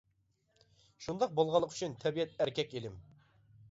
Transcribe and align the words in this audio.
شۇنداق 1.07 1.37
بولغانلىقى 1.41 1.79
ئۈچۈن 1.79 1.97
تەبىئەت 2.07 2.37
ئەركەك 2.43 2.79
ئىلىم. 2.79 3.03